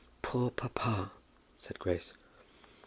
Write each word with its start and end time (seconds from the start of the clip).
"Poor 0.23 0.49
papa," 0.49 1.11
said 1.59 1.77
Grace. 1.77 2.11